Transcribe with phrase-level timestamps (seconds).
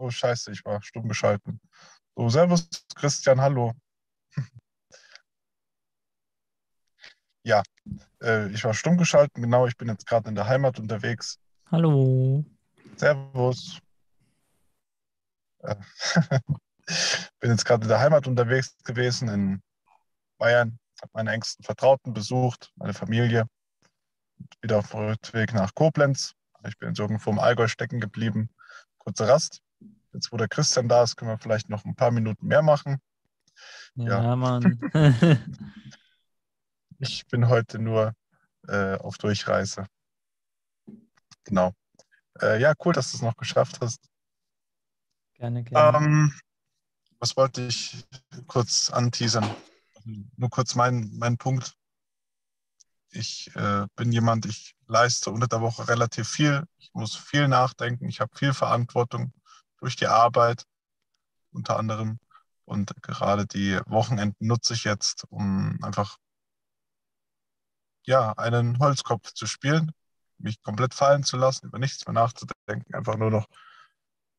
[0.00, 1.60] Oh, scheiße, ich war stumm geschalten.
[2.16, 3.74] So, servus, Christian, hallo.
[7.44, 7.62] Ja,
[8.20, 11.38] äh, ich war stumm geschalten, genau, ich bin jetzt gerade in der Heimat unterwegs.
[11.70, 12.44] Hallo.
[12.96, 13.80] Servus.
[15.60, 15.76] Äh,
[17.40, 19.62] bin jetzt gerade in der Heimat unterwegs gewesen in
[20.36, 23.48] Bayern, habe meine engsten Vertrauten besucht, meine Familie.
[24.60, 26.34] Wieder auf dem Rückweg nach Koblenz.
[26.66, 28.50] Ich bin jetzt irgendwo im Allgäu stecken geblieben.
[28.98, 29.62] Kurze Rast.
[30.12, 32.98] Jetzt, wo der Christian da ist, können wir vielleicht noch ein paar Minuten mehr machen.
[33.94, 34.36] Ja, Ja.
[34.36, 34.78] Mann.
[37.00, 38.12] Ich bin heute nur
[38.66, 39.86] äh, auf Durchreise.
[41.44, 41.72] Genau.
[42.40, 44.08] Äh, ja, cool, dass du es noch geschafft hast.
[45.34, 45.96] gerne, gerne.
[45.96, 46.34] Ähm,
[47.20, 48.04] was wollte ich
[48.48, 49.48] kurz anteasern?
[50.36, 51.74] Nur kurz mein, mein Punkt.
[53.10, 56.64] Ich äh, bin jemand, ich leiste unter der Woche relativ viel.
[56.78, 58.08] Ich muss viel nachdenken.
[58.08, 59.32] Ich habe viel Verantwortung
[59.78, 60.64] durch die Arbeit
[61.52, 62.18] unter anderem.
[62.64, 66.18] Und gerade die Wochenenden nutze ich jetzt, um einfach
[68.04, 69.92] ja, einen Holzkopf zu spielen,
[70.38, 73.46] mich komplett fallen zu lassen, über nichts mehr nachzudenken, einfach nur noch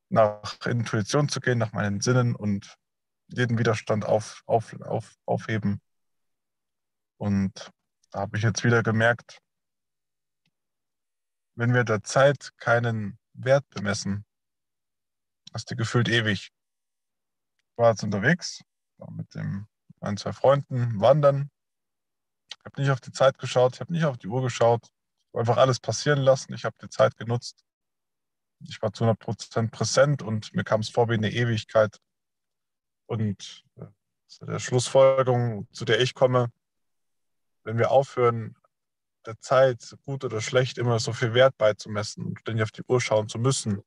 [0.10, 2.76] nach Intuition zu gehen, nach meinen Sinnen und
[3.28, 5.82] jeden Widerstand auf, auf, auf, aufheben.
[7.18, 7.72] Und
[8.12, 9.40] da habe ich jetzt wieder gemerkt,
[11.56, 14.26] wenn wir der Zeit keinen Wert bemessen,
[15.54, 16.52] hast du gefühlt ewig.
[17.76, 18.62] War jetzt unterwegs,
[18.98, 19.68] war mit dem,
[20.00, 21.50] meinen zwei Freunden wandern.
[22.52, 24.90] Ich habe nicht auf die Zeit geschaut, ich habe nicht auf die Uhr geschaut,
[25.34, 26.54] einfach alles passieren lassen.
[26.54, 27.64] Ich habe die Zeit genutzt.
[28.68, 32.00] Ich war zu 100% präsent und mir kam es vor wie eine Ewigkeit.
[33.06, 33.86] Und äh,
[34.28, 36.52] zu der Schlussfolgerung, zu der ich komme,
[37.64, 38.56] wenn wir aufhören,
[39.26, 43.02] der Zeit, gut oder schlecht, immer so viel Wert beizumessen und ständig auf die Uhr
[43.02, 43.82] schauen zu müssen,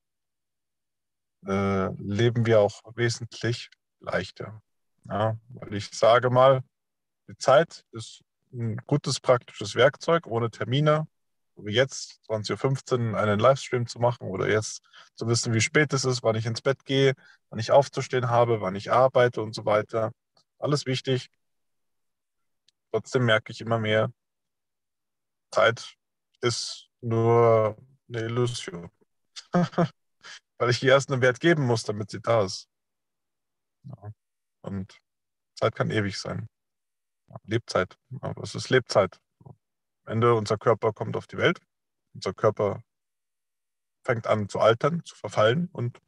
[1.46, 3.70] äh, leben wir auch wesentlich
[4.00, 4.62] leichter.
[5.08, 6.62] Ja, weil ich sage mal,
[7.28, 8.22] die Zeit ist
[8.52, 11.06] ein gutes praktisches Werkzeug ohne Termine,
[11.56, 14.82] wie jetzt 20.15 Uhr einen Livestream zu machen oder jetzt
[15.14, 17.14] zu wissen, wie spät es ist, wann ich ins Bett gehe,
[17.50, 20.12] wann ich aufzustehen habe, wann ich arbeite und so weiter.
[20.58, 21.28] Alles wichtig.
[22.90, 24.12] Trotzdem merke ich immer mehr,
[25.50, 25.96] Zeit
[26.40, 27.76] ist nur
[28.08, 28.90] eine Illusion.
[30.62, 32.68] Weil ich ihr erst einen Wert geben muss, damit sie da ist.
[33.82, 34.12] Ja.
[34.60, 34.96] Und
[35.56, 36.48] Zeit kann ewig sein.
[37.26, 37.98] Ja, Lebzeit.
[38.20, 39.20] Aber es ist Lebzeit.
[39.44, 39.56] Am
[40.06, 41.58] Ende, unser Körper kommt auf die Welt.
[42.14, 42.80] Unser Körper
[44.04, 46.00] fängt an zu altern, zu verfallen und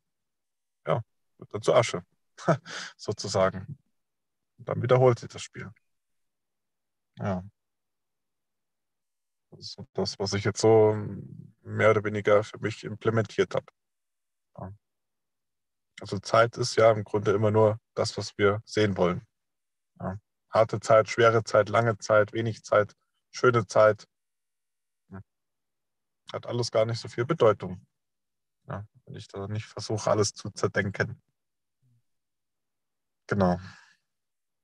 [0.87, 1.03] ja,
[1.39, 2.05] wird dann zu Asche.
[2.97, 3.77] Sozusagen.
[4.59, 5.69] Und dann wiederholt sich das Spiel.
[7.19, 7.43] Ja.
[9.51, 10.95] Das ist das, was ich jetzt so
[11.63, 13.67] mehr oder weniger für mich implementiert habe.
[16.01, 19.27] Also Zeit ist ja im Grunde immer nur das, was wir sehen wollen.
[20.01, 20.19] Ja.
[20.51, 22.95] Harte Zeit, schwere Zeit, lange Zeit, wenig Zeit,
[23.31, 24.07] schöne Zeit.
[26.33, 27.87] Hat alles gar nicht so viel Bedeutung.
[28.67, 31.23] Ja, wenn ich da nicht versuche, alles zu zerdenken.
[33.29, 33.61] Genau.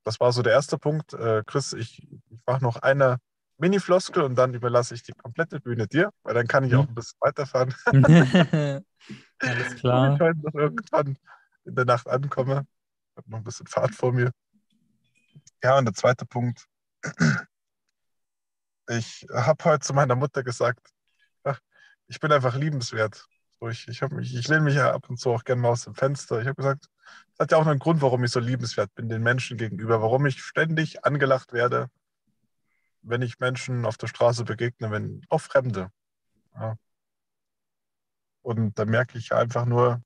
[0.03, 1.13] Das war so der erste Punkt.
[1.13, 3.17] Äh, Chris, ich, ich mache noch eine
[3.57, 6.89] Mini-Floskel und dann überlasse ich die komplette Bühne dir, weil dann kann ich auch Hm.
[6.89, 7.73] ein bisschen weiterfahren.
[9.41, 10.13] Alles klar.
[10.13, 11.17] ich heute noch irgendwann
[11.65, 12.65] in der Nacht ankomme.
[13.11, 14.31] Ich habe noch ein bisschen Fahrt vor mir.
[15.63, 16.65] Ja, und der zweite Punkt.
[18.89, 20.89] Ich habe heute zu meiner Mutter gesagt,
[21.43, 21.59] ach,
[22.07, 23.25] ich bin einfach liebenswert.
[23.69, 25.95] Ich, ich, mich, ich lehne mich ja ab und zu auch gerne mal aus dem
[25.95, 26.41] Fenster.
[26.41, 26.87] Ich habe gesagt,
[27.33, 30.25] es hat ja auch einen Grund, warum ich so liebenswert bin den Menschen gegenüber, warum
[30.25, 31.89] ich ständig angelacht werde,
[33.01, 35.89] wenn ich Menschen auf der Straße begegne, wenn auch Fremde.
[36.55, 36.75] Ja.
[38.41, 40.01] Und da merke ich einfach nur,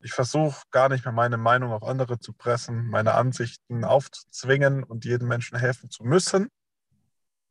[0.00, 5.04] ich versuche gar nicht mehr meine Meinung auf andere zu pressen, meine Ansichten aufzuzwingen und
[5.04, 6.48] jedem Menschen helfen zu müssen.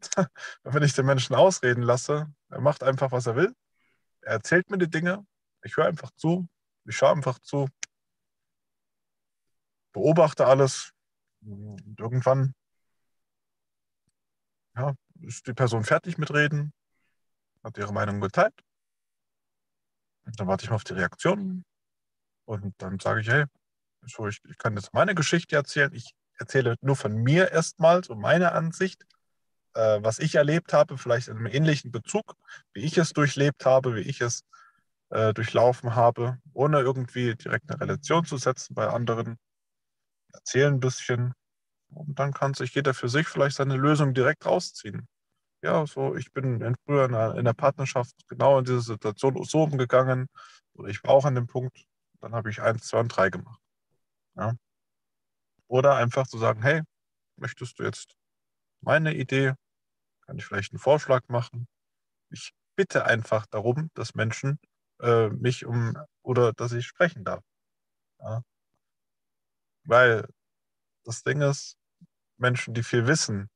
[0.64, 3.54] Wenn ich den Menschen ausreden lasse, er macht einfach, was er will.
[4.22, 5.26] Er erzählt mir die Dinge,
[5.64, 6.48] ich höre einfach zu,
[6.86, 7.68] ich schaue einfach zu,
[9.92, 10.92] beobachte alles.
[11.42, 12.54] Und irgendwann
[14.76, 16.74] ja, ist die Person fertig mit Reden,
[17.64, 18.54] hat ihre Meinung geteilt.
[20.26, 21.64] Dann warte ich mal auf die Reaktion.
[22.46, 23.46] Und dann sage ich, hey,
[24.02, 25.94] so, ich, ich kann jetzt meine Geschichte erzählen.
[25.94, 29.04] Ich erzähle nur von mir erstmal, so meine Ansicht,
[29.74, 32.36] äh, was ich erlebt habe, vielleicht in einem ähnlichen Bezug,
[32.74, 34.44] wie ich es durchlebt habe, wie ich es
[35.10, 39.38] äh, durchlaufen habe, ohne irgendwie direkt eine Relation zu setzen bei anderen.
[40.34, 41.34] Erzähle ein bisschen
[41.90, 45.08] und dann kann sich jeder für sich vielleicht seine Lösung direkt rausziehen.
[45.66, 49.44] Ja, so, ich bin in, früher in einer, in einer Partnerschaft genau in dieser Situation
[49.46, 50.28] so umgegangen.
[50.76, 51.88] oder ich war auch an dem Punkt,
[52.22, 53.60] dann habe ich eins, zwei und drei gemacht.
[54.36, 54.54] Ja.
[55.68, 56.84] Oder einfach zu sagen, hey,
[57.38, 58.16] möchtest du jetzt
[58.82, 59.56] meine Idee?
[60.28, 61.68] Kann ich vielleicht einen Vorschlag machen?
[62.30, 64.60] Ich bitte einfach darum, dass Menschen
[65.02, 67.44] äh, mich um oder dass ich sprechen darf.
[68.20, 68.44] Ja.
[69.86, 70.28] Weil
[71.06, 71.76] das Ding ist,
[72.38, 73.50] Menschen, die viel wissen,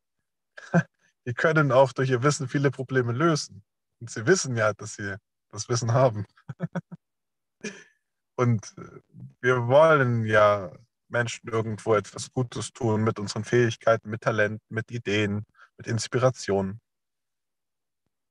[1.29, 3.61] die können auch durch ihr Wissen viele Probleme lösen.
[4.01, 5.15] Und sie wissen ja, dass sie
[5.49, 6.25] das Wissen haben.
[8.35, 9.01] Und äh,
[9.39, 10.71] wir wollen ja
[11.07, 15.45] Menschen irgendwo etwas Gutes tun mit unseren Fähigkeiten, mit Talent, mit Ideen,
[15.77, 16.81] mit Inspiration.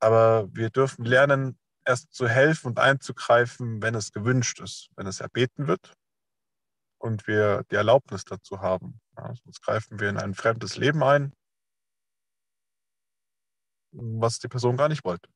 [0.01, 5.21] Aber wir dürfen lernen, erst zu helfen und einzugreifen, wenn es gewünscht ist, wenn es
[5.21, 5.93] erbeten wird
[6.97, 8.99] und wir die Erlaubnis dazu haben.
[9.15, 11.31] Ja, sonst greifen wir in ein fremdes Leben ein,
[13.91, 15.29] was die Person gar nicht wollte.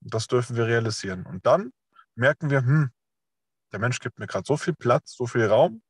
[0.00, 1.26] Das dürfen wir realisieren.
[1.26, 1.72] Und dann
[2.14, 2.90] merken wir, hm,
[3.72, 5.82] der Mensch gibt mir gerade so viel Platz, so viel Raum.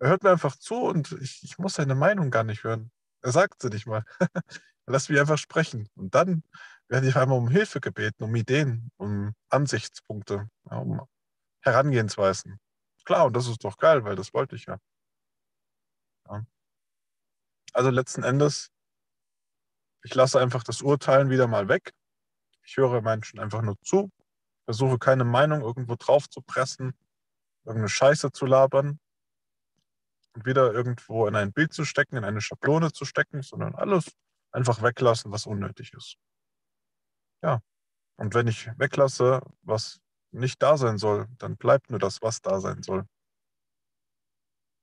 [0.00, 2.90] Er hört mir einfach zu und ich, ich muss seine Meinung gar nicht hören.
[3.22, 4.04] Er sagt sie nicht mal.
[4.86, 5.88] Lass mich einfach sprechen.
[5.94, 6.42] Und dann
[6.88, 11.00] werde ich einmal um Hilfe gebeten, um Ideen, um Ansichtspunkte, ja, um
[11.62, 12.58] Herangehensweisen.
[13.04, 14.78] Klar, und das ist doch geil, weil das wollte ich ja.
[16.28, 16.44] ja.
[17.72, 18.70] Also letzten Endes,
[20.04, 21.92] ich lasse einfach das Urteilen wieder mal weg.
[22.62, 24.10] Ich höre Menschen einfach nur zu,
[24.64, 26.94] versuche keine Meinung irgendwo drauf zu pressen,
[27.64, 29.00] irgendeine Scheiße zu labern
[30.34, 34.12] und wieder irgendwo in ein Bild zu stecken, in eine Schablone zu stecken, sondern alles
[34.52, 36.16] einfach weglassen, was unnötig ist.
[37.42, 37.60] Ja.
[38.16, 42.60] Und wenn ich weglasse, was nicht da sein soll, dann bleibt nur das, was da
[42.60, 43.06] sein soll.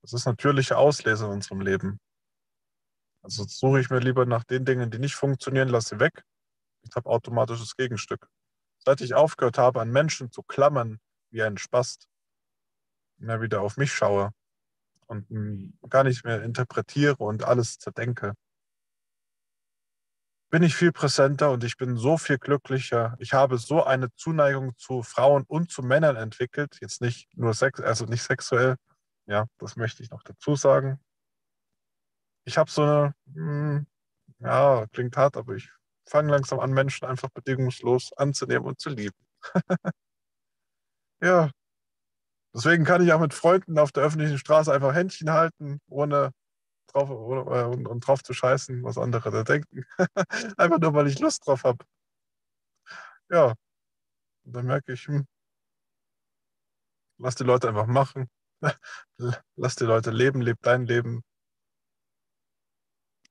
[0.01, 1.99] Das ist natürliche Auslese in unserem Leben.
[3.21, 6.23] Also suche ich mir lieber nach den Dingen, die nicht funktionieren, lasse sie weg.
[6.81, 8.27] Ich habe automatisches Gegenstück.
[8.79, 12.07] Seit ich aufgehört habe, an Menschen zu klammern wie ein Spast,
[13.17, 14.31] mehr wieder auf mich schaue
[15.05, 15.27] und
[15.89, 18.33] gar nicht mehr interpretiere und alles zerdenke,
[20.49, 23.15] bin ich viel präsenter und ich bin so viel glücklicher.
[23.19, 26.77] Ich habe so eine Zuneigung zu Frauen und zu Männern entwickelt.
[26.81, 28.75] Jetzt nicht nur sex, also nicht sexuell.
[29.27, 30.99] Ja, das möchte ich noch dazu sagen.
[32.45, 33.87] Ich habe so eine, hm,
[34.39, 35.71] ja, klingt hart, aber ich
[36.07, 39.17] fange langsam an, Menschen einfach bedingungslos anzunehmen und zu lieben.
[41.21, 41.51] ja.
[42.53, 46.31] Deswegen kann ich auch mit Freunden auf der öffentlichen Straße einfach Händchen halten, ohne
[46.87, 49.85] drauf äh, und, und drauf zu scheißen, was andere da denken.
[50.57, 51.85] Einfach nur, weil ich Lust drauf habe.
[53.29, 53.55] Ja.
[54.45, 55.25] Und dann merke ich, hm,
[57.19, 58.29] lass die Leute einfach machen.
[59.55, 61.23] lass die Leute leben, leb dein Leben.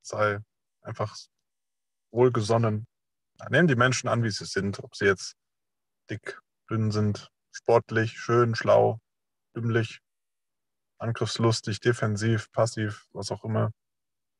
[0.02, 0.38] Sei
[0.82, 1.16] einfach
[2.12, 2.86] wohlgesonnen.
[3.48, 5.34] Nehmen die Menschen an, wie sie sind, ob sie jetzt
[6.10, 6.40] dick,
[6.70, 9.00] dünn sind, sportlich, schön, schlau,
[9.56, 10.00] dümmlich,
[10.98, 13.72] angriffslustig, defensiv, passiv, was auch immer.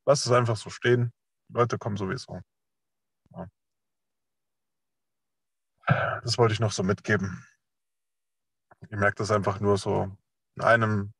[0.05, 1.11] Lass es einfach so stehen.
[1.49, 2.41] Die Leute kommen sowieso.
[3.31, 3.47] Ja.
[6.23, 7.45] Das wollte ich noch so mitgeben.
[8.81, 10.15] Ich merke das einfach nur so
[10.55, 11.13] in einem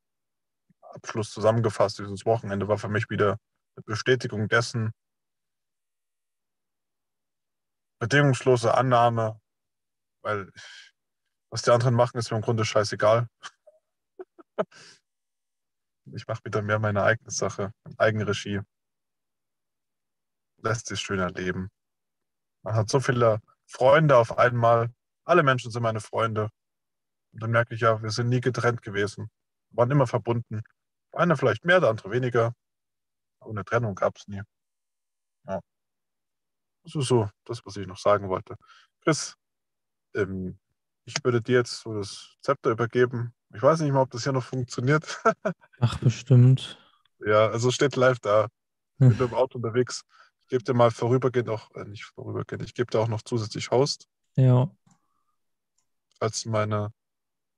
[0.82, 2.00] Abschluss zusammengefasst.
[2.00, 3.38] Dieses Wochenende war für mich wieder
[3.86, 4.92] Bestätigung dessen,
[8.00, 9.40] bedingungslose Annahme,
[10.24, 10.52] weil
[11.52, 13.28] was die anderen machen, ist mir im Grunde scheißegal.
[16.14, 18.62] Ich mache wieder mehr meine eigene Sache, Eigenregie.
[20.58, 21.70] Lässt sich schöner leben.
[22.64, 24.94] Man hat so viele Freunde auf einmal.
[25.26, 26.50] Alle Menschen sind meine Freunde.
[27.34, 29.30] Und dann merke ich ja, wir sind nie getrennt gewesen.
[29.70, 30.64] Wir waren immer verbunden.
[31.14, 32.54] Einer vielleicht mehr, der andere weniger.
[33.42, 34.42] Eine Trennung gab es nie.
[35.48, 35.60] Ja.
[36.84, 38.56] Das ist so das, was ich noch sagen wollte.
[39.02, 39.36] Chris,
[40.16, 40.60] ähm,
[41.06, 43.34] ich würde dir jetzt so das Zepter übergeben.
[43.54, 45.22] Ich weiß nicht mal, ob das hier noch funktioniert.
[45.80, 46.78] Ach, bestimmt.
[47.26, 48.48] Ja, also steht live da.
[49.00, 50.04] Ich bin im Auto unterwegs.
[50.42, 53.72] Ich gebe dir mal vorübergehend auch, äh, nicht vorübergehend, ich gebe dir auch noch zusätzlich
[53.72, 54.08] Host.
[54.36, 54.70] Ja.
[56.20, 56.94] Falls meine,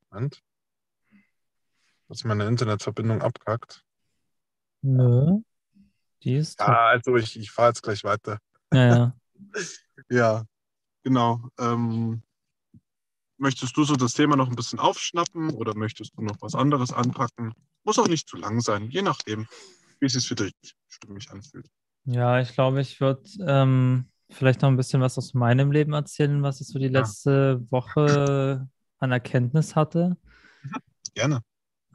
[0.09, 0.41] Moment,
[2.07, 3.83] falls meine Internetverbindung abkackt.
[4.81, 5.41] Nö.
[6.23, 6.59] Die ist.
[6.59, 8.39] Ja, also ich, ich fahre jetzt gleich weiter.
[8.73, 9.15] Ja, ja.
[10.09, 10.43] ja,
[11.03, 11.49] genau.
[11.59, 12.23] Ähm,
[13.43, 16.93] Möchtest du so das Thema noch ein bisschen aufschnappen oder möchtest du noch was anderes
[16.93, 17.53] anpacken?
[17.83, 19.47] Muss auch nicht zu lang sein, je nachdem,
[19.99, 20.53] wie es sich für dich
[20.87, 21.67] stimmig anfühlt.
[22.05, 26.41] Ja, ich glaube, ich würde ähm, vielleicht noch ein bisschen was aus meinem Leben erzählen,
[26.43, 27.71] was ich so die letzte ja.
[27.71, 30.15] Woche an Erkenntnis hatte.
[30.61, 30.75] Mhm.
[31.13, 31.39] Gerne.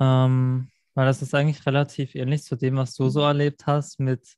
[0.00, 4.34] Ähm, weil das ist eigentlich relativ ähnlich zu dem, was du so erlebt hast, mit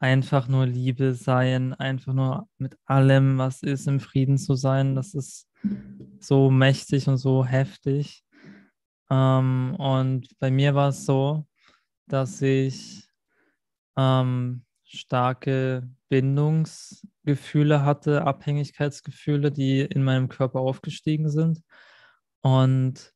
[0.00, 4.96] einfach nur Liebe sein, einfach nur mit allem, was ist, im Frieden zu sein.
[4.96, 5.48] Das ist
[6.18, 8.24] so mächtig und so heftig.
[9.08, 11.46] Ähm, und bei mir war es so,
[12.08, 13.08] dass ich
[13.96, 21.62] ähm, starke Bindungsgefühle hatte, Abhängigkeitsgefühle, die in meinem Körper aufgestiegen sind.
[22.40, 23.14] Und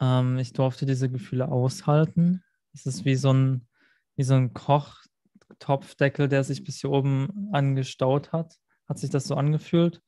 [0.00, 2.42] ähm, ich durfte diese Gefühle aushalten.
[2.72, 3.66] Es ist wie so ein,
[4.16, 8.56] wie so ein Kochtopfdeckel, der sich bis hier oben angestaut hat.
[8.88, 10.02] Hat sich das so angefühlt.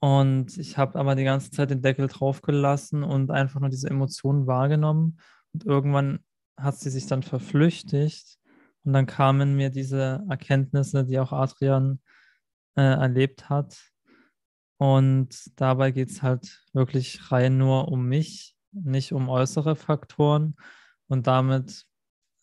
[0.00, 4.46] Und ich habe aber die ganze Zeit den Deckel draufgelassen und einfach nur diese Emotionen
[4.46, 5.20] wahrgenommen.
[5.52, 6.24] Und irgendwann
[6.56, 8.38] hat sie sich dann verflüchtigt.
[8.84, 12.00] Und dann kamen mir diese Erkenntnisse, die auch Adrian
[12.76, 13.78] äh, erlebt hat.
[14.78, 20.56] Und dabei geht es halt wirklich rein nur um mich, nicht um äußere Faktoren
[21.08, 21.86] und damit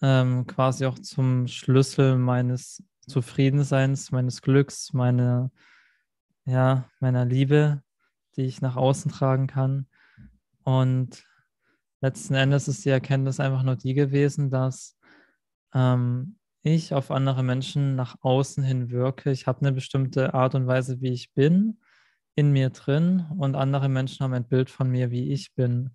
[0.01, 5.51] ähm, quasi auch zum Schlüssel meines Zufriedenseins, meines Glücks, meine,
[6.45, 7.81] ja, meiner Liebe,
[8.35, 9.87] die ich nach außen tragen kann.
[10.63, 11.25] Und
[12.01, 14.97] letzten Endes ist die Erkenntnis einfach nur die gewesen, dass
[15.73, 19.31] ähm, ich auf andere Menschen nach außen hin wirke.
[19.31, 21.79] Ich habe eine bestimmte Art und Weise, wie ich bin,
[22.39, 25.89] in mir drin und andere Menschen haben ein Bild von mir, wie ich bin.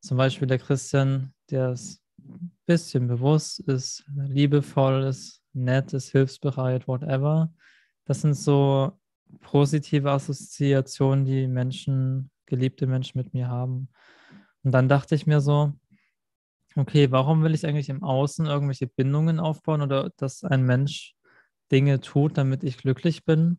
[0.00, 6.86] Zum Beispiel der Christian, der ist ein bisschen bewusst, ist liebevoll, ist nett, ist hilfsbereit,
[6.86, 7.50] whatever.
[8.04, 8.92] Das sind so
[9.40, 13.88] positive Assoziationen, die Menschen, geliebte Menschen mit mir haben.
[14.62, 15.72] Und dann dachte ich mir so,
[16.76, 21.14] okay, warum will ich eigentlich im Außen irgendwelche Bindungen aufbauen oder dass ein Mensch
[21.72, 23.58] Dinge tut, damit ich glücklich bin,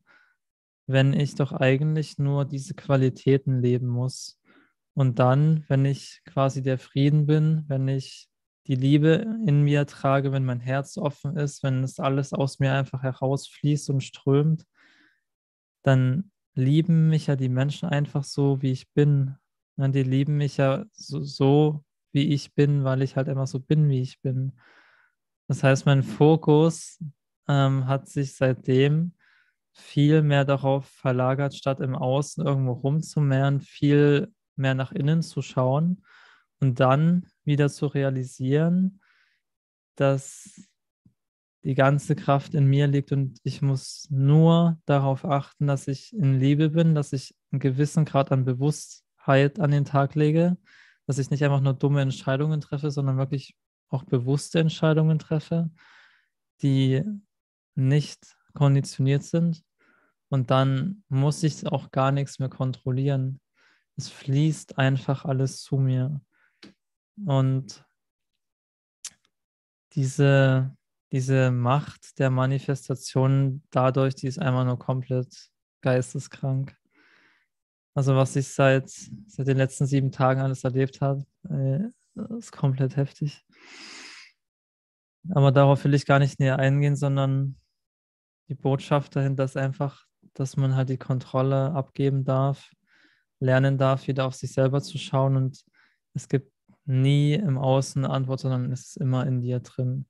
[0.88, 4.40] wenn ich doch eigentlich nur diese Qualitäten leben muss.
[4.94, 8.30] Und dann, wenn ich quasi der Frieden bin, wenn ich
[8.68, 12.74] die Liebe in mir trage, wenn mein Herz offen ist, wenn es alles aus mir
[12.74, 14.66] einfach herausfließt und strömt,
[15.84, 19.36] dann lieben mich ja die Menschen einfach so, wie ich bin.
[19.78, 23.90] Die lieben mich ja so, so wie ich bin, weil ich halt immer so bin,
[23.90, 24.54] wie ich bin.
[25.48, 27.00] Das heißt, mein Fokus
[27.48, 29.14] ähm, hat sich seitdem
[29.78, 36.04] viel mehr darauf verlagert, statt im Außen irgendwo rumzumehren, viel mehr nach innen zu schauen
[36.60, 39.02] und dann wieder zu realisieren,
[39.96, 40.68] dass
[41.64, 46.40] die ganze Kraft in mir liegt und ich muss nur darauf achten, dass ich in
[46.40, 50.58] Liebe bin, dass ich einen gewissen Grad an Bewusstheit an den Tag lege,
[51.06, 53.56] dass ich nicht einfach nur dumme Entscheidungen treffe, sondern wirklich
[53.90, 55.70] auch bewusste Entscheidungen treffe,
[56.62, 57.04] die
[57.76, 59.64] nicht konditioniert sind.
[60.30, 63.40] Und dann muss ich auch gar nichts mehr kontrollieren.
[63.96, 66.22] Es fließt einfach alles zu mir.
[67.26, 67.84] Und
[69.94, 70.76] diese,
[71.12, 75.50] diese Macht der Manifestation dadurch, die ist einfach nur komplett
[75.82, 76.76] geisteskrank.
[77.96, 81.80] Also was ich seit, seit den letzten sieben Tagen alles erlebt habe, äh,
[82.38, 83.44] ist komplett heftig.
[85.32, 87.60] Aber darauf will ich gar nicht näher eingehen, sondern
[88.50, 90.07] die Botschaft dahinter ist einfach,
[90.40, 92.72] dass man halt die Kontrolle abgeben darf,
[93.40, 95.36] lernen darf, wieder auf sich selber zu schauen.
[95.36, 95.64] Und
[96.14, 96.52] es gibt
[96.86, 100.06] nie im Außen eine Antwort, sondern es ist immer in dir drin.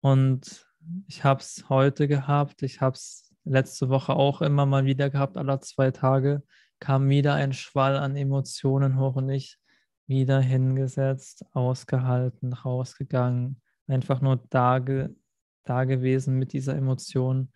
[0.00, 0.66] Und
[1.06, 5.36] ich habe es heute gehabt, ich habe es letzte Woche auch immer mal wieder gehabt,
[5.36, 6.42] alle zwei Tage
[6.80, 9.58] kam wieder ein Schwall an Emotionen hoch und ich
[10.06, 14.78] wieder hingesetzt, ausgehalten, rausgegangen, einfach nur da,
[15.64, 17.52] da gewesen mit dieser Emotion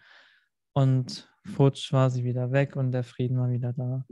[0.72, 4.04] und futsch war sie wieder weg und der Frieden war wieder da.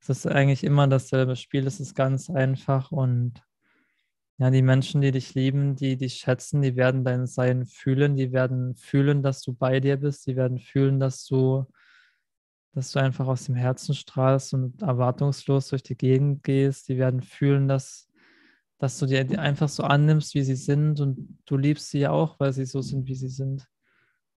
[0.00, 3.42] Es ist eigentlich immer dasselbe Spiel, es ist ganz einfach und
[4.38, 8.32] ja, die Menschen, die dich lieben, die dich schätzen, die werden dein Sein fühlen, die
[8.32, 11.66] werden fühlen, dass du bei dir bist, die werden fühlen, dass du
[12.72, 16.88] dass du einfach aus dem Herzen strahlst und erwartungslos durch die Gegend gehst.
[16.88, 18.08] Die werden fühlen, dass,
[18.78, 22.38] dass du die einfach so annimmst, wie sie sind und du liebst sie ja auch,
[22.38, 23.66] weil sie so sind, wie sie sind.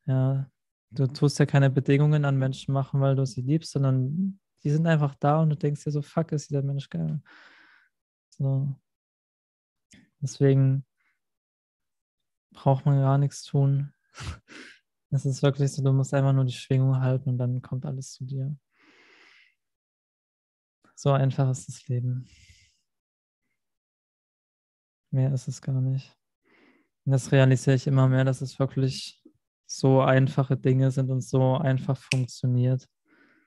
[0.07, 0.51] Ja,
[0.93, 4.87] du tust ja keine Bedingungen an Menschen machen, weil du sie liebst, sondern die sind
[4.87, 7.21] einfach da und du denkst dir so, fuck, ist dieser Mensch geil.
[8.29, 8.75] So.
[10.21, 10.85] Deswegen
[12.53, 13.93] braucht man gar nichts tun.
[15.15, 18.13] Es ist wirklich so, du musst einfach nur die Schwingung halten und dann kommt alles
[18.13, 18.57] zu dir.
[20.95, 22.27] So einfach ist das Leben.
[25.11, 26.17] Mehr ist es gar nicht.
[27.05, 29.22] Und das realisiere ich immer mehr, dass es wirklich
[29.67, 32.89] so einfache Dinge sind und so einfach funktioniert.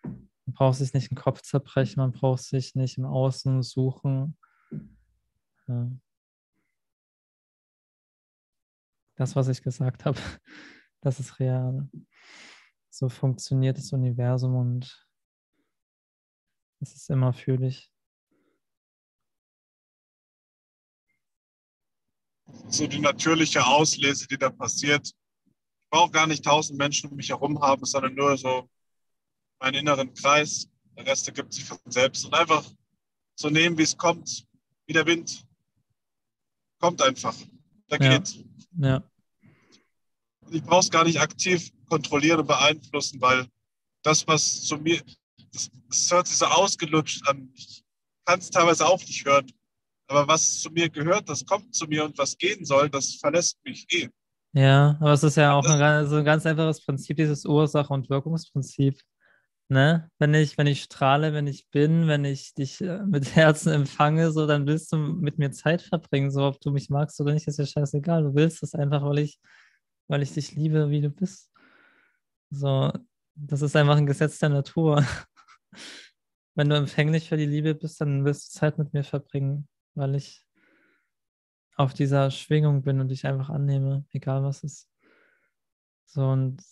[0.03, 4.37] Man braucht sich nicht den Kopf zerbrechen, man braucht sich nicht im Außen suchen.
[5.67, 5.89] Ja.
[9.15, 10.19] Das, was ich gesagt habe,
[11.01, 11.89] das ist real.
[12.89, 15.05] So funktioniert das Universum und
[16.79, 17.91] Es ist immer für dich.
[22.67, 25.11] So die natürliche Auslese, die da passiert.
[25.85, 28.69] Ich brauche gar nicht tausend Menschen um mich herum haben, sondern nur so
[29.59, 30.67] meinen inneren Kreis.
[30.97, 32.25] Der Rest ergibt sich von selbst.
[32.25, 32.65] Und einfach
[33.35, 34.45] so nehmen, wie es kommt,
[34.87, 35.45] wie der Wind.
[36.79, 37.35] Kommt einfach.
[37.87, 38.17] Da Ja.
[38.17, 38.45] geht.
[38.77, 39.03] Ja,
[40.41, 43.47] Und ich brauche es gar nicht aktiv kontrollieren und beeinflussen, weil
[44.01, 45.01] das, was zu mir,
[45.51, 47.51] das, das hört sich so ausgelutscht an.
[47.53, 47.83] Ich
[48.25, 49.51] kann es teilweise auch nicht hören.
[50.07, 53.57] Aber was zu mir gehört, das kommt zu mir und was gehen soll, das verlässt
[53.63, 54.09] mich eh.
[54.55, 57.93] Ja, aber es ist ja auch ein, ganz- so ein ganz einfaches Prinzip, dieses Ursache-
[57.93, 59.01] und Wirkungsprinzip.
[59.69, 60.11] Ne?
[60.19, 64.31] Wenn ich, wenn ich strahle, wenn ich bin, wenn ich dich äh, mit Herzen empfange,
[64.31, 67.47] so, dann willst du mit mir Zeit verbringen, so ob du mich magst oder nicht,
[67.47, 68.23] ist ja scheißegal.
[68.23, 69.39] Du willst es einfach, weil ich,
[70.07, 71.51] weil ich dich liebe, wie du bist.
[72.51, 72.91] So,
[73.35, 75.05] das ist einfach ein Gesetz der Natur.
[76.55, 80.15] Wenn du empfänglich für die Liebe bist, dann willst du Zeit mit mir verbringen, weil
[80.15, 80.44] ich
[81.75, 84.89] auf dieser Schwingung bin und dich einfach annehme, egal was ist.
[86.05, 86.63] So, und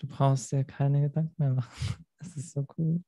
[0.00, 2.04] du brauchst dir keine Gedanken mehr machen.
[2.22, 3.02] Es ist so cool.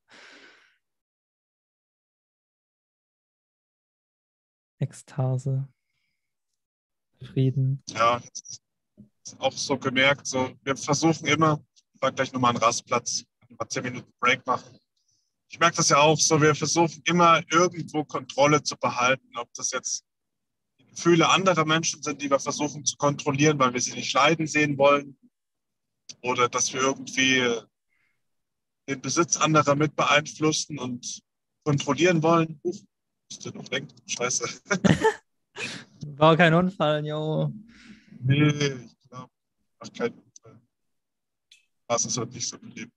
[4.79, 5.69] Ekstase,
[7.21, 7.83] Frieden.
[7.91, 8.23] Ja,
[9.39, 13.83] auch so gemerkt, so, wir versuchen immer, ich war gleich nochmal einen Rastplatz, mal zehn
[13.83, 14.79] Minuten Break machen.
[15.51, 19.73] Ich merke das ja auch so, wir versuchen immer irgendwo Kontrolle zu behalten, ob das
[19.73, 20.07] jetzt
[20.95, 24.77] Gefühle anderer Menschen sind, die wir versuchen zu kontrollieren, weil wir sie nicht leiden sehen
[24.77, 25.17] wollen,
[26.21, 27.43] oder dass wir irgendwie
[28.89, 31.23] den Besitz anderer mit beeinflussen und
[31.65, 32.61] kontrollieren wollen.
[32.63, 32.79] Huch,
[33.31, 34.61] musste noch denken, scheiße.
[36.07, 37.53] Bau keinen Unfall, jo.
[38.21, 39.31] Nee, ich glaube,
[39.81, 40.61] macht keinen Unfall.
[41.89, 42.93] Das ist halt nicht so beliebt.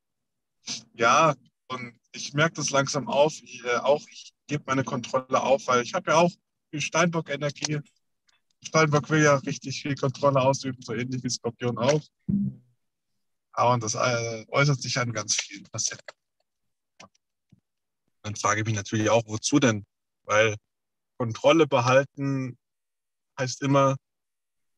[0.94, 1.36] Ja,
[1.68, 3.34] und ich merke das langsam auf.
[3.42, 6.32] Ich, äh, auch ich gebe meine Kontrolle auf, weil ich habe ja auch
[6.76, 7.80] viel Steinbock-Energie.
[8.62, 12.02] Steinbock will ja richtig viel Kontrolle ausüben, so ähnlich wie Skorpion auch.
[13.54, 16.06] Aber das äh, äußert sich an ganz vielen Facetten.
[18.24, 19.86] Dann frage ich mich natürlich auch, wozu denn?
[20.24, 20.58] Weil
[21.18, 22.58] Kontrolle behalten
[23.40, 23.96] heißt immer,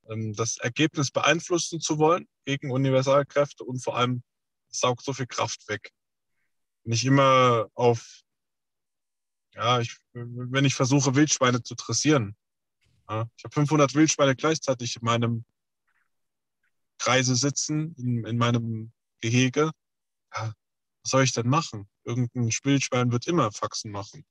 [0.08, 4.22] ähm, das Ergebnis beeinflussen zu wollen gegen Universalkräfte und vor allem
[4.70, 5.92] saugt so viel Kraft weg.
[6.84, 8.22] Nicht immer auf,
[9.58, 12.36] ja, ich, wenn ich versuche, Wildschweine zu dressieren.
[13.10, 15.46] Ja, ich habe 500 Wildschweine gleichzeitig in meinem
[17.00, 19.72] Kreise sitzen, in, in meinem Gehege.
[20.36, 20.54] Ja,
[21.02, 21.90] was soll ich denn machen?
[22.04, 24.26] Irgendein Wildschwein wird immer Faxen machen.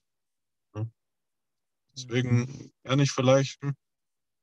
[0.74, 0.86] Ja.
[1.96, 3.74] Deswegen kann ich vielleicht, hm,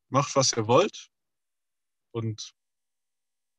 [0.09, 1.09] macht, was ihr wollt.
[2.11, 2.53] Und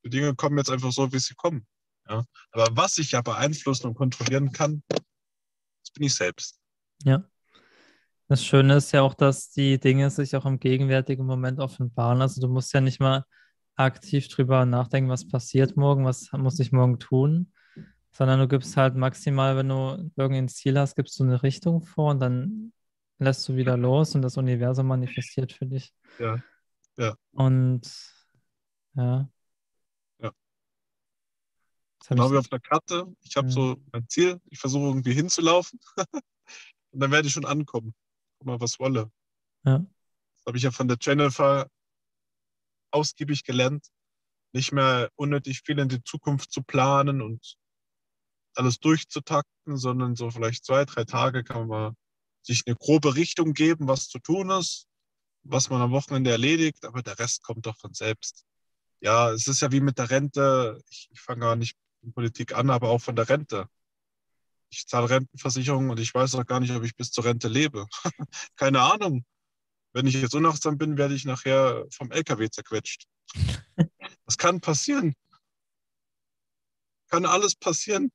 [0.04, 1.66] die Dinge kommen jetzt einfach so, wie sie kommen.
[2.06, 2.26] Ja?
[2.50, 6.60] Aber was ich ja beeinflussen und kontrollieren kann, das bin ich selbst.
[7.02, 7.24] Ja.
[8.28, 12.22] Das Schöne ist ja auch, dass die Dinge sich auch im gegenwärtigen Moment offenbaren.
[12.22, 13.24] Also du musst ja nicht mal
[13.76, 17.52] aktiv drüber nachdenken, was passiert morgen, was muss ich morgen tun,
[18.12, 22.12] sondern du gibst halt maximal, wenn du irgendein Ziel hast, gibst du eine Richtung vor
[22.12, 22.72] und dann
[23.18, 25.92] lässt du wieder los und das Universum manifestiert für dich.
[26.18, 26.42] Ja.
[26.96, 27.14] Ja.
[27.32, 27.82] Und
[28.94, 29.28] ja.
[30.20, 30.32] Ja.
[32.08, 33.06] Genau ich- wie auf der Karte.
[33.22, 33.52] Ich habe Mhm.
[33.52, 35.78] so mein Ziel, ich versuche irgendwie hinzulaufen
[36.94, 37.94] und dann werde ich schon ankommen.
[38.38, 39.10] Guck mal, was wolle.
[39.64, 39.78] Ja.
[39.78, 41.68] Das habe ich ja von der Jennifer
[42.92, 43.88] ausgiebig gelernt,
[44.52, 47.56] nicht mehr unnötig viel in die Zukunft zu planen und
[48.54, 51.96] alles durchzutakten, sondern so vielleicht zwei, drei Tage kann man
[52.42, 54.86] sich eine grobe Richtung geben, was zu tun ist,
[55.42, 58.44] was man am Wochenende erledigt, aber der Rest kommt doch von selbst.
[59.00, 60.80] Ja, es ist ja wie mit der Rente.
[60.88, 63.68] Ich, ich fange gar nicht mit Politik an, aber auch von der Rente.
[64.74, 67.86] Ich zahle Rentenversicherung und ich weiß auch gar nicht, ob ich bis zur Rente lebe.
[68.56, 69.24] Keine Ahnung.
[69.92, 73.04] Wenn ich jetzt unachtsam bin, werde ich nachher vom LKW zerquetscht.
[74.26, 75.14] Das kann passieren.
[77.08, 78.10] Kann alles passieren.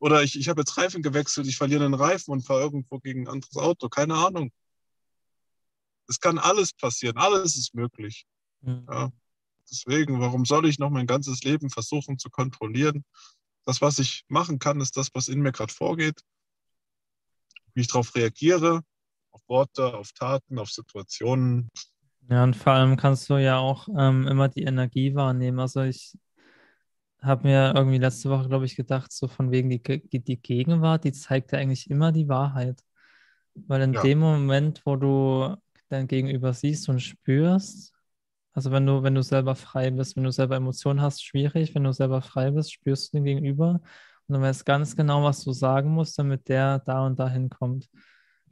[0.00, 3.22] Oder ich, ich habe jetzt Reifen gewechselt, ich verliere einen Reifen und fahre irgendwo gegen
[3.22, 3.88] ein anderes Auto.
[3.88, 4.52] Keine Ahnung.
[6.08, 7.16] Es kann alles passieren.
[7.16, 8.26] Alles ist möglich.
[8.60, 8.86] Mhm.
[8.86, 9.10] Ja.
[9.70, 13.04] Deswegen, warum soll ich noch mein ganzes Leben versuchen zu kontrollieren?
[13.68, 16.22] Das, was ich machen kann, ist das, was in mir gerade vorgeht.
[17.74, 18.80] Wie ich darauf reagiere,
[19.30, 21.68] auf Worte, auf Taten, auf Situationen.
[22.30, 25.60] Ja, und vor allem kannst du ja auch ähm, immer die Energie wahrnehmen.
[25.60, 26.16] Also ich
[27.20, 31.12] habe mir irgendwie letzte Woche, glaube ich, gedacht, so von wegen die, die Gegenwart, die
[31.12, 32.82] zeigt ja eigentlich immer die Wahrheit.
[33.54, 34.02] Weil in Ja.
[34.02, 35.56] dem Moment, wo du
[35.90, 37.92] dein Gegenüber siehst und spürst,
[38.58, 41.84] also wenn du, wenn du selber frei bist, wenn du selber Emotionen hast, schwierig, wenn
[41.84, 43.80] du selber frei bist, spürst du den Gegenüber
[44.26, 47.88] Und du weißt ganz genau, was du sagen musst, damit der da und da hinkommt.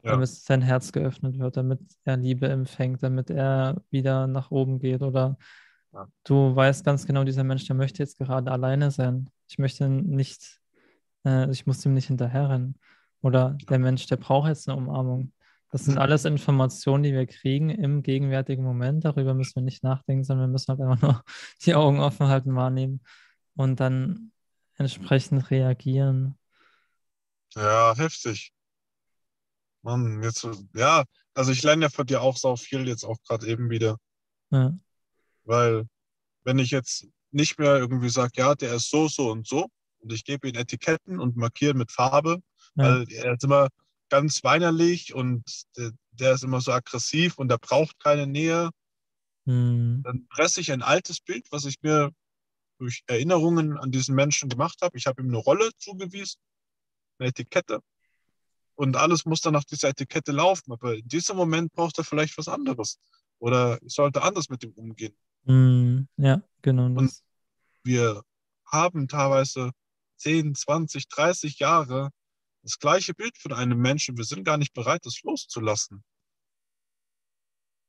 [0.03, 0.11] Ja.
[0.11, 5.01] Damit sein Herz geöffnet wird, damit er Liebe empfängt, damit er wieder nach oben geht.
[5.01, 5.37] Oder
[5.93, 6.07] Ja.
[6.23, 9.29] du weißt ganz genau, dieser Mensch, der möchte jetzt gerade alleine sein.
[9.49, 10.61] Ich möchte nicht,
[11.25, 12.75] äh, ich muss ihm nicht hinterherrennen.
[13.21, 15.33] Oder der Mensch, der braucht jetzt eine Umarmung.
[15.69, 19.03] Das sind alles Informationen, die wir kriegen im gegenwärtigen Moment.
[19.03, 21.23] Darüber müssen wir nicht nachdenken, sondern wir müssen halt einfach nur
[21.65, 23.01] die Augen offen halten, wahrnehmen
[23.55, 24.31] und dann
[24.75, 26.37] entsprechend reagieren.
[27.55, 28.53] Ja, heftig.
[29.81, 31.03] Mann, jetzt, ja,
[31.33, 33.97] also ich lerne ja von dir auch so viel jetzt auch gerade eben wieder,
[34.49, 34.73] Ja,
[35.43, 35.87] weil
[36.43, 39.67] wenn ich jetzt nicht mehr irgendwie sage, ja, der ist so, so und so
[39.99, 42.41] und ich gebe ihm Etiketten und markiere mit Farbe,
[42.75, 43.69] ja, weil er ist immer
[44.09, 45.43] ganz weinerlich und
[45.77, 48.69] der, der ist immer so aggressiv und der braucht keine Nähe,
[49.45, 52.11] hm, dann presse ich ein altes Bild, was ich mir
[52.79, 54.97] durch Erinnerungen an diesen Menschen gemacht habe.
[54.97, 56.39] Ich habe ihm eine Rolle zugewiesen,
[57.17, 57.79] eine Etikette.
[58.75, 60.71] Und alles muss dann nach dieser Etikette laufen.
[60.71, 62.99] Aber in diesem Moment braucht er vielleicht was anderes.
[63.39, 65.17] Oder ich sollte anders mit ihm umgehen.
[65.45, 67.23] hm, ja, genau Und- das.
[67.83, 68.21] Wir
[68.65, 69.71] haben teilweise
[70.17, 72.09] 10, 20, 30 Jahre
[72.67, 74.17] das gleiche Bild von einem Menschen.
[74.17, 76.03] Wir sind gar nicht bereit, das loszulassen.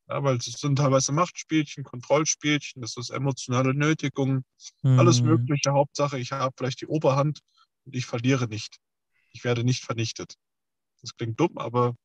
[0.08, 4.44] Ja, weil es sind teilweise Machtspielchen, Kontrollspielchen, das ist emotionale Nötigung,
[4.84, 5.72] alles Hm, Mögliche.
[5.72, 7.40] Hauptsache, ich habe vielleicht die Oberhand
[7.86, 8.78] und ich verliere nicht.
[9.32, 10.34] Ich werde nicht vernichtet.
[11.02, 11.96] Das klingt dumm, aber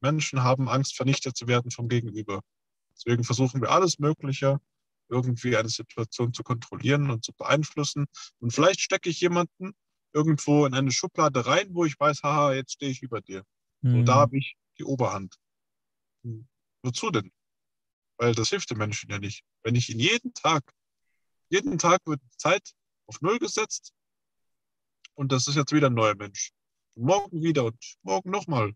[0.00, 2.40] Menschen haben Angst, vernichtet zu werden vom Gegenüber.
[2.96, 4.60] Deswegen versuchen wir alles Mögliche,
[5.08, 8.06] irgendwie eine Situation zu kontrollieren und zu beeinflussen.
[8.40, 9.72] Und vielleicht stecke ich jemanden
[10.12, 13.44] irgendwo in eine Schublade rein, wo ich weiß, haha, jetzt stehe ich über dir.
[13.82, 15.36] So, hm, da habe ich die Oberhand.
[16.24, 16.46] Hm,
[16.82, 17.32] Wozu denn?
[18.16, 19.44] Weil das hilft dem Menschen ja nicht.
[19.62, 20.72] Wenn ich ihn jeden Tag,
[21.48, 22.72] jeden Tag wird die Zeit
[23.06, 23.92] auf Null gesetzt
[25.14, 26.52] und das ist jetzt wieder ein neuer Mensch.
[26.94, 28.74] Und morgen wieder und morgen nochmal.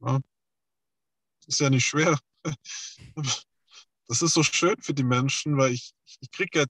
[0.00, 0.20] Ja.
[1.46, 2.18] Ist ja nicht schwer.
[4.08, 6.64] Das ist so schön für die Menschen, weil ich, ich kriege ja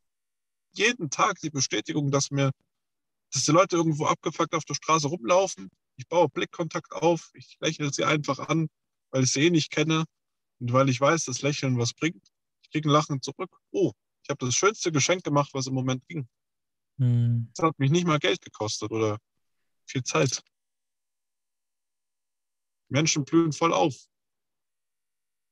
[0.74, 2.52] jeden Tag die Bestätigung, dass mir,
[3.32, 5.70] dass die Leute irgendwo abgefuckt auf der Straße rumlaufen.
[5.96, 8.68] Ich baue Blickkontakt auf, ich lächle sie einfach an,
[9.10, 10.04] weil ich sie eh nicht kenne
[10.60, 12.26] und weil ich weiß, dass Lächeln was bringt.
[12.62, 13.50] Ich kriege ein Lachen zurück.
[13.70, 13.92] Oh,
[14.22, 16.28] ich habe das schönste Geschenk gemacht, was im Moment ging.
[16.98, 19.18] hm, Das hat mich nicht mal Geld gekostet oder
[19.86, 20.42] viel Zeit.
[22.88, 23.94] Menschen blühen voll auf.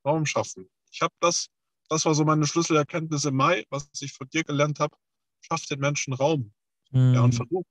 [0.05, 0.71] Raum schaffen.
[0.93, 1.49] Ich habe das,
[1.89, 4.97] das war so meine Schlüsselerkenntnis im Mai, was ich von dir gelernt habe.
[5.41, 6.53] Schaff den Menschen Raum.
[6.93, 7.65] Ja, und hm, versuch,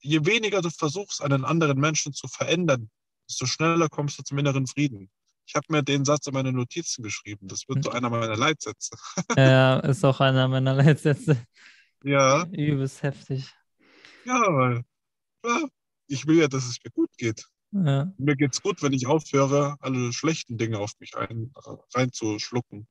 [0.00, 2.90] je weniger du versuchst, einen anderen Menschen zu verändern,
[3.28, 5.10] desto schneller kommst du zum inneren Frieden.
[5.46, 7.46] Ich habe mir den Satz in meine Notizen geschrieben.
[7.46, 8.96] Das wird so einer meiner Leitsätze.
[9.36, 11.42] ja, ist auch einer meiner Leitsätze.
[12.02, 13.52] Ja, Übelst heftig.
[14.24, 14.84] ja, weil
[15.42, 15.68] klar,
[16.08, 17.46] ich will ja, dass es mir gut geht.
[17.72, 21.52] Ja, Mir geht's gut, wenn ich aufhöre, alle schlechten Dinge auf mich rein,
[21.94, 22.88] reinzuschlucken.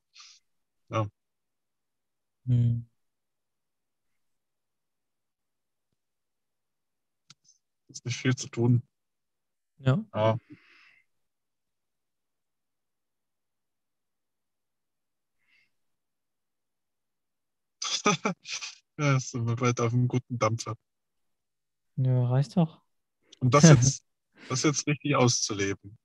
[2.45, 2.85] hm,
[7.95, 8.83] Ist nicht viel zu tun.
[9.77, 10.37] ja, Ja.
[18.97, 20.75] ja, sind wir bald auf einem guten Dampfer.
[21.95, 22.81] ja, reicht doch.
[23.39, 24.03] Und das jetzt,
[24.49, 25.97] das jetzt richtig auszuleben.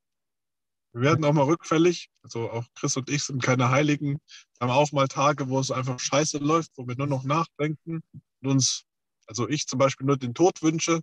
[0.93, 2.09] Wir werden auch mal rückfällig.
[2.23, 4.21] Also auch Chris und ich sind keine Heiligen.
[4.59, 8.01] Wir haben auch mal Tage, wo es einfach scheiße läuft, wo wir nur noch nachdenken
[8.43, 8.85] und uns,
[9.27, 11.01] also ich zum Beispiel nur den Tod wünsche,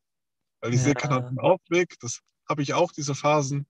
[0.62, 0.86] weil ich Ja.
[0.86, 1.96] sehe keinen Ausweg.
[2.00, 3.68] Das habe ich auch, diese Phasen.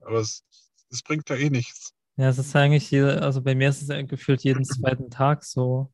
[0.00, 0.42] Aber es,
[0.90, 1.92] es bringt ja eh nichts.
[2.16, 5.44] Ja, es ist eigentlich jede, also bei mir ist es ja gefühlt jeden zweiten Tag
[5.44, 5.92] so,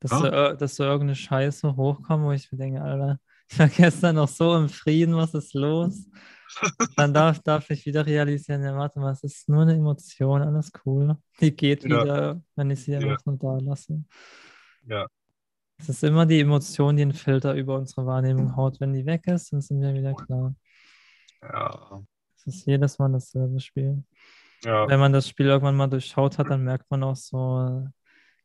[0.00, 0.18] dass, Ja.
[0.18, 3.68] so, ir- dass so irgendeine Scheiße hochkommt, wo ich mir denke, Alter, ich war
[4.08, 6.06] gestern noch so im Frieden, was ist los?
[6.98, 10.70] Dann darf, darf ich wieder realisieren, ja, warte mal, es ist nur eine Emotion, alles
[10.84, 11.16] cool.
[11.40, 12.02] Die geht Ja.
[12.02, 12.98] wieder, wenn ich sie Ja.
[12.98, 14.04] einfach nur da lasse.
[14.86, 15.06] Ja.
[15.82, 18.78] Es ist immer die Emotion, die einen Filter über unsere Wahrnehmung haut.
[18.80, 20.54] Wenn die weg ist, dann sind wir wieder klar.
[21.42, 22.02] Ja,
[22.36, 24.04] Es ist jedes Mal dasselbe Spiel.
[24.64, 27.88] ja, Wenn man das Spiel irgendwann mal durchschaut hat, dann merkt man auch so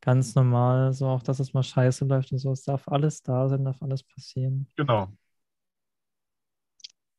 [0.02, 2.52] ganz normal, so auch, dass es mal scheiße läuft und so.
[2.52, 4.68] Es darf alles da sein, darf alles passieren.
[4.76, 5.12] genau.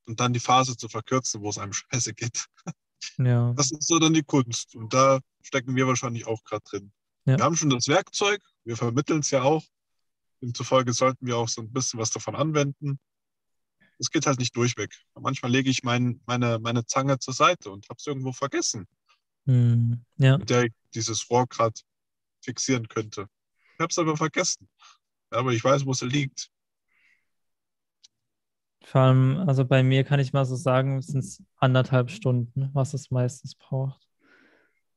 [0.07, 2.47] Und dann die Phase zu verkürzen, wo es einem scheiße geht.
[3.19, 4.75] Ja, Das ist so dann die Kunst.
[4.75, 6.93] Und da stecken wir wahrscheinlich auch gerade drin.
[7.27, 7.37] Ja.
[7.37, 9.63] Wir haben schon das Werkzeug, wir vermitteln es ja auch.
[10.43, 12.99] Demzufolge sollten wir auch so ein bisschen was davon anwenden.
[13.99, 14.95] Es geht halt nicht durchweg.
[15.19, 18.87] Manchmal lege ich mein, meine, meine Zange zur Seite und habe es irgendwo vergessen,
[19.47, 21.81] hm, ja, mit der ich dieses Rohr gerade
[22.43, 23.29] fixieren könnte.
[23.75, 24.69] Ich habe es aber vergessen.
[25.31, 26.51] Aber ich weiß, wo es liegt.
[28.83, 32.95] Vor allem, also bei mir kann ich mal so sagen, sind es anderthalb Stunden, was
[32.95, 34.09] es meistens braucht.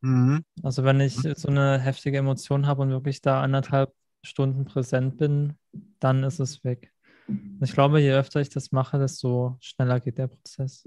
[0.02, 0.46] Mhm.
[0.64, 5.54] Also wenn ich so eine heftige Emotion habe und wirklich da anderthalb Stunden präsent bin,
[6.00, 6.92] dann ist es weg.
[7.62, 10.84] Ich glaube, je öfter ich das mache, desto schneller geht der Prozess.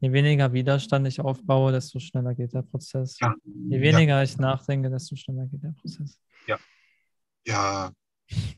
[0.00, 3.18] Je weniger Widerstand ich aufbaue, desto schneller geht der Prozess.
[3.20, 3.34] Ja.
[3.44, 4.22] Je weniger ja.
[4.22, 6.18] ich nachdenke, desto schneller geht der Prozess.
[6.46, 6.58] Ja.
[7.46, 7.92] Ja.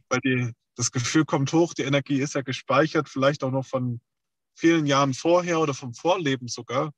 [0.09, 4.01] Weil die, das Gefühl kommt hoch, die Energie ist ja gespeichert, vielleicht auch noch von
[4.55, 6.93] vielen Jahren vorher oder vom Vorleben sogar.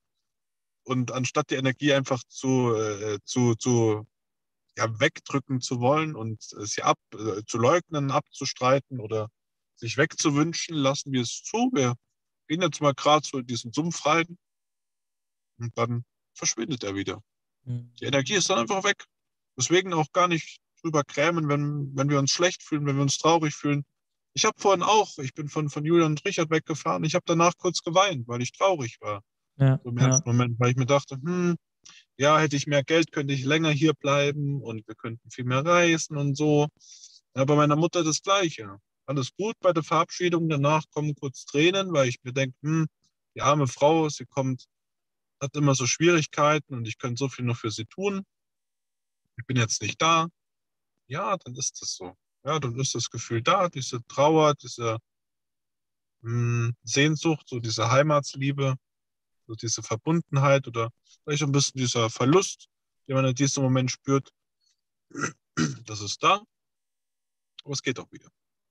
[0.84, 4.06] Und anstatt die Energie einfach zu, äh, zu, zu
[4.76, 9.28] ja, wegdrücken zu wollen und sie ab, äh, zu leugnen, abzustreiten oder
[9.76, 11.70] sich wegzuwünschen, lassen wir es zu.
[11.72, 11.94] Wir
[12.48, 14.38] gehen jetzt mal gerade so in diesen Sumpf rein
[15.58, 17.22] und dann verschwindet er wieder.
[17.64, 17.92] Mhm.
[18.00, 19.04] Die Energie ist dann einfach weg.
[19.58, 23.18] Deswegen auch gar nicht drüber krämen, wenn, wenn wir uns schlecht fühlen, wenn wir uns
[23.18, 23.84] traurig fühlen.
[24.34, 27.54] Ich habe vorhin auch, ich bin von, von Julian und Richard weggefahren, ich habe danach
[27.56, 29.22] kurz geweint, weil ich traurig war.
[29.56, 30.32] Ja, so im ersten ja.
[30.32, 31.56] Moment, weil ich mir dachte, hm,
[32.18, 35.64] ja, hätte ich mehr Geld, könnte ich länger hier bleiben und wir könnten viel mehr
[35.64, 36.68] reisen und so.
[37.35, 38.79] Ja, bei meiner Mutter das Gleiche.
[39.07, 42.87] Alles gut bei der Verabschiedung, danach kommen kurz Tränen, weil ich mir denke, hm,
[43.35, 44.64] die arme Frau, sie kommt,
[45.40, 48.24] hat immer so Schwierigkeiten und ich könnte so viel noch für sie tun.
[49.38, 50.29] Ich bin jetzt nicht da.
[51.09, 52.14] Ja, dann ist das so.
[52.44, 54.98] Ja, dann ist das Gefühl da, diese Trauer, diese
[56.22, 58.76] mh, hm, Sehnsucht, so diese Heimatsliebe
[59.46, 60.90] so diese Verbundenheit oder
[61.22, 62.68] vielleicht ein bisschen dieser Verlust,
[63.06, 64.30] den man in diesem Moment spürt,
[65.85, 66.42] das ist da,
[67.64, 68.28] aber es geht auch wieder.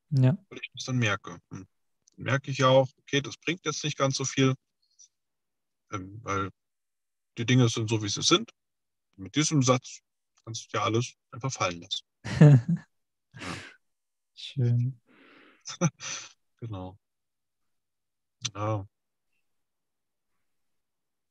[0.10, 0.38] Ja.
[0.50, 1.40] Weil ich das dann merke.
[1.52, 1.68] Hm.
[2.16, 4.54] Dann merke ich ja auch, okay, das bringt jetzt nicht ganz so viel,
[5.92, 6.50] ähm, weil
[7.38, 8.52] die Dinge sind so, wie sie sind.
[9.18, 10.00] Mit diesem Satz
[10.44, 12.06] kannst du ja alles einfach fallen lassen.
[12.40, 12.86] ja.
[14.34, 15.02] Schön.
[16.60, 16.98] genau.
[18.54, 18.88] Ja.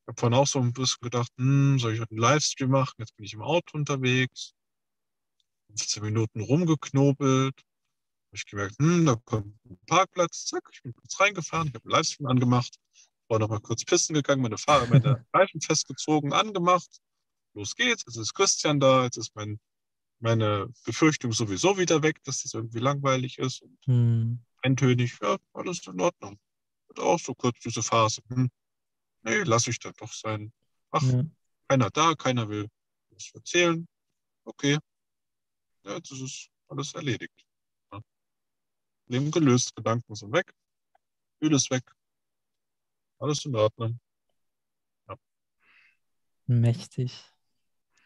[0.05, 2.97] Ich habe vorhin auch so ein bisschen gedacht, hm, soll ich heute einen Livestream machen?
[2.99, 4.53] Jetzt bin ich im Auto unterwegs.
[5.69, 7.57] 15 Minuten rumgeknobelt.
[7.57, 10.45] Habe ich gemerkt, hm, da kommt ein Parkplatz.
[10.45, 11.69] Zack, ich bin kurz reingefahren.
[11.69, 12.77] Ich habe einen Livestream angemacht.
[13.29, 17.01] War noch mal kurz pissen gegangen, meine Fahrer, meine Reifen festgezogen, angemacht.
[17.55, 18.05] Los geht's.
[18.07, 19.05] Jetzt ist Christian da.
[19.05, 19.59] Jetzt ist mein,
[20.19, 24.45] meine Befürchtung sowieso wieder weg, dass das irgendwie langweilig ist und hm.
[24.61, 25.17] eintönig.
[25.23, 26.39] Ja, alles in Ordnung.
[26.89, 28.21] Und auch so kurz diese Phase.
[28.29, 28.51] Hm,
[29.25, 30.53] nee, lass ich das doch sein.
[30.91, 31.25] Ach, ja.
[31.69, 32.69] keiner da, keiner will
[33.15, 33.87] was erzählen.
[34.45, 34.79] Okay.
[35.85, 37.47] Ja, jetzt ist es alles erledigt.
[37.93, 38.01] Ja.
[39.07, 40.53] Leben gelöst, Gedanken sind weg,
[41.39, 41.85] Gefühl ist weg.
[43.19, 44.01] Alles in Ordnung.
[45.09, 45.17] Ja.
[46.47, 47.25] Mächtig.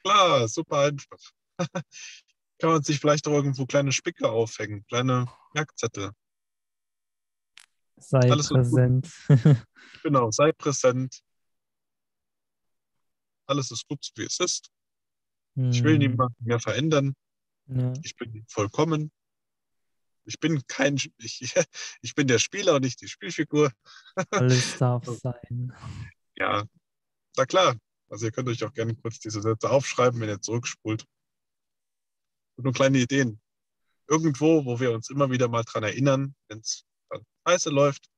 [0.03, 1.19] Klar, super einfach.
[2.59, 6.13] Kann man sich vielleicht auch irgendwo kleine Spicke aufhängen, kleine Merkzettel.
[8.01, 9.11] Sei präsent.
[10.03, 11.21] genau, sei präsent.
[13.47, 14.71] Alles ist gut, so wie es ist.
[15.57, 15.71] Hm.
[15.71, 15.99] Ich will hm.
[15.99, 17.15] niemanden mehr verändern.
[17.67, 17.93] Ja.
[18.03, 19.11] Ich bin vollkommen.
[20.25, 21.55] Ich bin kein, ich,
[22.03, 23.73] ich bin der Spieler und nicht die Spielfigur.
[24.31, 25.73] Alles darf sein.
[26.37, 26.65] Ja,
[27.37, 27.77] na klar.
[28.11, 31.05] Also ihr könnt euch auch gerne kurz diese Sätze aufschreiben, wenn ihr zurückspult.
[32.57, 33.41] Und nur kleine Ideen.
[34.07, 36.88] Irgendwo, wo wir uns immer wieder mal dran erinnern, wenn es
[37.49, 38.11] scheiße läuft,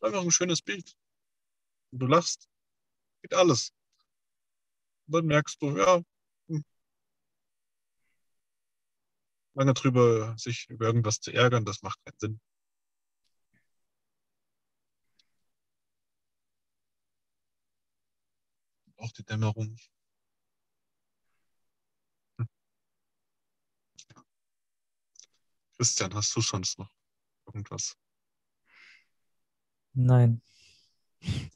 [0.00, 0.96] einfach ein schönes Bild.
[1.90, 2.48] Und du lachst,
[3.22, 3.72] geht alles.
[5.06, 6.02] Und dann merkst du, ja,
[6.48, 6.64] hm.
[9.54, 12.40] lange drüber sich über irgendwas zu ärgern, das macht keinen Sinn.
[18.96, 19.76] Auch die Dämmerung.
[22.38, 22.48] Hm.
[25.76, 26.90] Christian, hast du sonst noch
[27.46, 27.96] irgendwas?
[29.94, 30.42] Nein.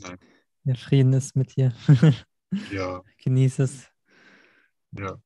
[0.01, 0.19] Nein.
[0.65, 1.73] Der Frieden ist mit dir.
[2.73, 3.03] ja.
[3.19, 3.91] Genieße es.
[4.93, 5.21] Ja.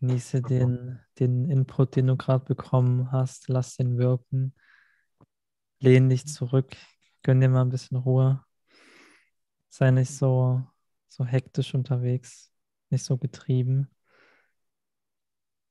[0.00, 3.48] Genieße den, den Input, den du gerade bekommen hast.
[3.48, 4.54] Lass den wirken.
[5.80, 6.76] Lehn dich zurück.
[7.22, 8.44] Gönn dir mal ein bisschen Ruhe.
[9.68, 10.64] Sei nicht so,
[11.08, 12.52] so hektisch unterwegs.
[12.90, 13.88] Nicht so getrieben.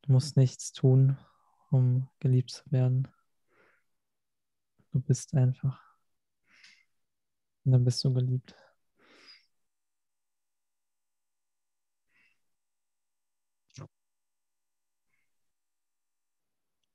[0.03, 1.17] Du musst nichts tun,
[1.69, 3.07] um geliebt zu werden.
[4.91, 5.86] Du bist einfach.
[7.67, 8.55] Und dann bist du geliebt.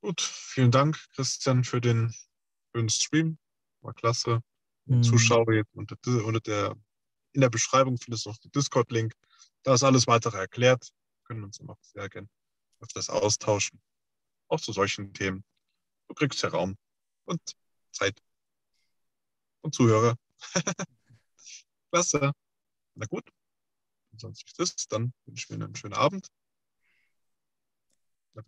[0.01, 2.11] Gut, vielen Dank, Christian, für den,
[2.75, 3.37] den Stream.
[3.81, 4.41] War klasse.
[4.85, 5.03] Mhm.
[5.03, 6.75] Zuschauer jetzt unter, unter der,
[7.33, 9.13] in der Beschreibung findest du noch den Discord-Link.
[9.61, 10.89] Da ist alles weitere erklärt.
[11.17, 12.27] Wir können uns immer sehr gerne
[12.79, 13.79] öfters austauschen.
[14.47, 15.45] Auch zu solchen Themen.
[16.07, 16.77] Du kriegst ja Raum
[17.25, 17.39] und
[17.91, 18.19] Zeit.
[19.61, 20.17] und Zuhörer.
[21.91, 22.31] Klasse.
[22.95, 23.29] Na gut.
[24.17, 26.27] Sonst nichts ist, dann wünsche ich mir einen schönen Abend.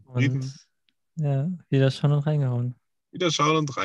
[0.06, 0.54] Und
[1.16, 2.76] ja, wieder schauen und reingehauen.
[3.12, 3.84] Wieder schauen und rein.